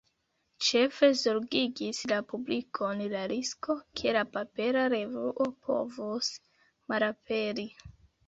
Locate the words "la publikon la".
2.11-3.21